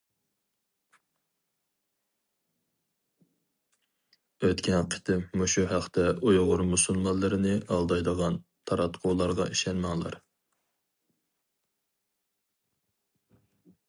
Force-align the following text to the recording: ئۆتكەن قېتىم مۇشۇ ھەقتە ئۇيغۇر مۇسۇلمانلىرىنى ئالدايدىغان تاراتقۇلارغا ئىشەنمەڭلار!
ئۆتكەن 4.47 4.89
قېتىم 4.95 5.21
مۇشۇ 5.41 5.65
ھەقتە 5.75 6.07
ئۇيغۇر 6.29 6.65
مۇسۇلمانلىرىنى 6.71 7.53
ئالدايدىغان 7.77 8.41
تاراتقۇلارغا 8.71 9.49
ئىشەنمەڭلار! 9.57 10.19